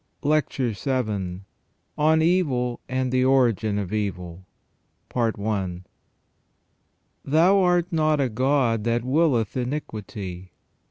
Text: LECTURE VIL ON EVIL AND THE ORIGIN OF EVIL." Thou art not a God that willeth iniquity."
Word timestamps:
LECTURE 0.23 0.71
VIL 0.71 1.41
ON 1.95 2.23
EVIL 2.23 2.79
AND 2.89 3.11
THE 3.11 3.23
ORIGIN 3.23 3.77
OF 3.77 3.93
EVIL." 3.93 4.47
Thou 7.23 7.59
art 7.59 7.93
not 7.93 8.19
a 8.19 8.27
God 8.29 8.83
that 8.83 9.03
willeth 9.05 9.55
iniquity." 9.55 10.53